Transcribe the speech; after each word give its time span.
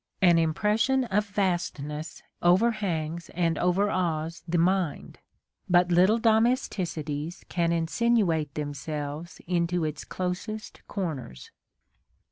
An 0.19 0.39
impression 0.39 1.03
of 1.03 1.27
vast 1.27 1.79
ness 1.79 2.23
overhangs 2.41 3.29
and 3.35 3.59
overawes 3.59 4.41
the 4.47 4.57
mind: 4.57 5.19
but 5.69 5.91
little 5.91 6.17
domesticities 6.17 7.45
can 7.49 7.71
insinuate 7.71 8.51
themselves 8.55 9.39
into 9.45 9.85
its 9.85 10.01
A 10.01 10.05
DAY 10.07 10.07
WITH 10.09 10.17
WILLIAM 10.19 10.27
MORRIS. 10.29 10.43
closest 10.45 10.87
corners. 10.87 11.51